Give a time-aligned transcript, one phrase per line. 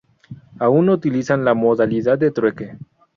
[0.57, 2.75] Aún utilizan la modalidad de trueque.